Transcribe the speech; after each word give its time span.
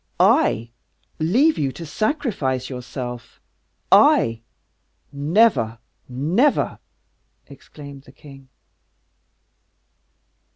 "I 0.19 0.71
leave 1.19 1.59
you 1.59 1.71
to 1.73 1.85
sacrifice 1.85 2.71
yourself! 2.71 3.39
I! 3.91 4.41
never, 5.11 5.77
never!" 6.09 6.79
exclaimed 7.45 8.05
the 8.05 8.11
king. 8.11 8.49